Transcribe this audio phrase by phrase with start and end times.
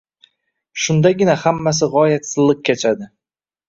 [0.85, 3.17] Shundagina hammasi gʻoyat silliq kechadi.